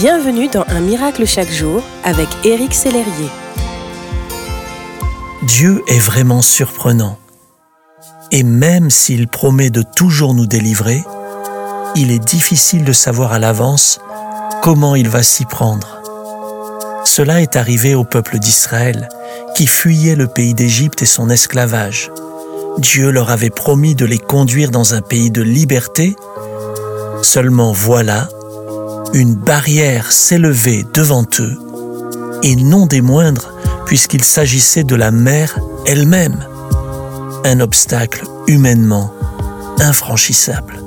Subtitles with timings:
[0.00, 3.28] Bienvenue dans Un miracle chaque jour avec Éric Sellerier.
[5.42, 7.18] Dieu est vraiment surprenant.
[8.32, 11.04] Et même s'il promet de toujours nous délivrer,
[11.96, 14.00] il est difficile de savoir à l'avance
[14.62, 16.00] comment il va s'y prendre.
[17.04, 19.06] Cela est arrivé au peuple d'Israël,
[19.54, 22.10] qui fuyait le pays d'Égypte et son esclavage.
[22.78, 26.16] Dieu leur avait promis de les conduire dans un pays de liberté.
[27.20, 28.30] Seulement voilà,
[29.12, 31.58] une barrière s'élevait devant eux,
[32.42, 33.52] et non des moindres,
[33.86, 36.44] puisqu'il s'agissait de la mer elle-même,
[37.44, 39.12] un obstacle humainement
[39.78, 40.80] infranchissable.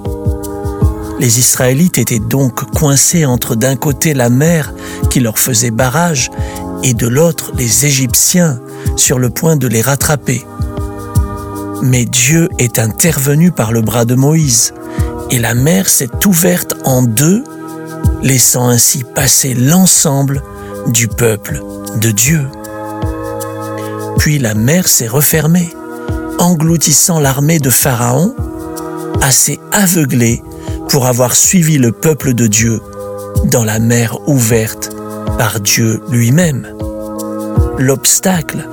[1.19, 4.73] Les Israélites étaient donc coincés entre d'un côté la mer
[5.09, 6.31] qui leur faisait barrage
[6.83, 8.59] et de l'autre les Égyptiens
[8.97, 10.45] sur le point de les rattraper.
[11.81, 14.73] Mais Dieu est intervenu par le bras de Moïse
[15.29, 17.43] et la mer s'est ouverte en deux,
[18.23, 20.41] laissant ainsi passer l'ensemble
[20.87, 21.61] du peuple
[21.97, 22.47] de Dieu.
[24.17, 25.69] Puis la mer s'est refermée,
[26.39, 28.33] engloutissant l'armée de Pharaon,
[29.21, 30.41] assez aveuglée
[30.87, 32.81] pour avoir suivi le peuple de Dieu
[33.45, 34.89] dans la mer ouverte
[35.37, 36.67] par Dieu lui-même.
[37.77, 38.67] L'obstacle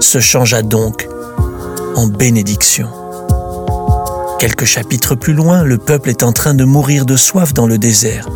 [0.00, 1.08] se changea donc
[1.94, 2.97] en bénédiction.
[4.38, 7.76] Quelques chapitres plus loin, le peuple est en train de mourir de soif dans le
[7.76, 8.28] désert.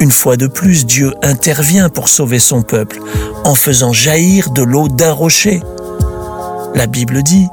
[0.00, 2.98] Une fois de plus, Dieu intervient pour sauver son peuple
[3.44, 5.62] en faisant jaillir de l'eau d'un rocher.
[6.74, 7.48] La Bible dit,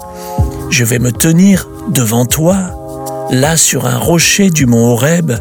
[0.69, 2.55] Je vais me tenir devant toi
[3.29, 5.33] Là, sur un rocher du mont Horeb,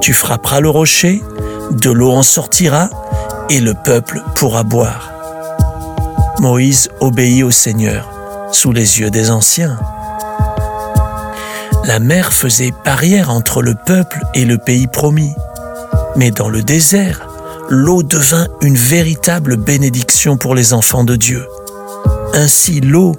[0.00, 1.22] tu frapperas le rocher,
[1.70, 2.90] de l'eau en sortira,
[3.48, 5.12] et le peuple pourra boire.
[6.40, 8.10] Moïse obéit au Seigneur
[8.50, 9.78] sous les yeux des anciens.
[11.88, 15.32] La mer faisait barrière entre le peuple et le pays promis.
[16.16, 17.26] Mais dans le désert,
[17.70, 21.46] l'eau devint une véritable bénédiction pour les enfants de Dieu.
[22.34, 23.16] Ainsi l'eau,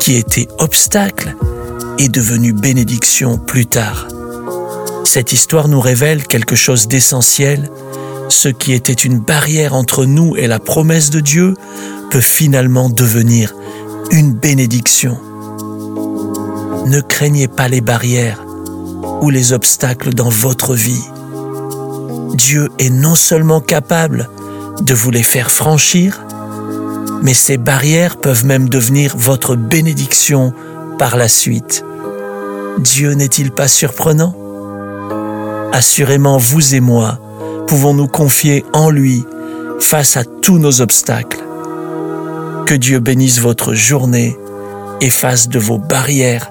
[0.00, 1.36] qui était obstacle,
[1.98, 4.08] est devenue bénédiction plus tard.
[5.04, 7.70] Cette histoire nous révèle quelque chose d'essentiel.
[8.28, 11.54] Ce qui était une barrière entre nous et la promesse de Dieu
[12.10, 13.54] peut finalement devenir
[14.10, 15.20] une bénédiction.
[16.88, 18.42] Ne craignez pas les barrières
[19.20, 21.04] ou les obstacles dans votre vie.
[22.32, 24.30] Dieu est non seulement capable
[24.80, 26.24] de vous les faire franchir,
[27.22, 30.54] mais ces barrières peuvent même devenir votre bénédiction
[30.98, 31.84] par la suite.
[32.78, 34.34] Dieu n'est-il pas surprenant?
[35.74, 37.18] Assurément, vous et moi
[37.66, 39.26] pouvons nous confier en lui
[39.78, 41.44] face à tous nos obstacles.
[42.64, 44.38] Que Dieu bénisse votre journée
[45.02, 46.50] et fasse de vos barrières